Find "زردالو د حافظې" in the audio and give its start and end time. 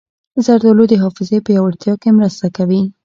0.45-1.37